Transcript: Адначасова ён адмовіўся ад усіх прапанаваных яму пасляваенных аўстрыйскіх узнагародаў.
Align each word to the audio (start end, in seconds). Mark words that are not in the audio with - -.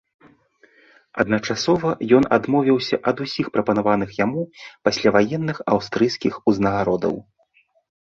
Адначасова 1.23 1.89
ён 2.19 2.23
адмовіўся 2.37 2.99
ад 3.11 3.17
усіх 3.25 3.45
прапанаваных 3.57 4.09
яму 4.25 4.41
пасляваенных 4.89 5.57
аўстрыйскіх 5.75 6.33
узнагародаў. 6.53 7.15